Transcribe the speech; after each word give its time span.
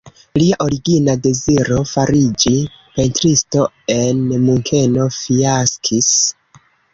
Lia 0.41 0.55
origina 0.63 1.13
deziro, 1.25 1.75
fariĝi 1.91 2.53
pentristo 2.95 3.67
en 3.97 4.25
Munkeno, 4.47 5.07
fiaskis. 5.19 6.11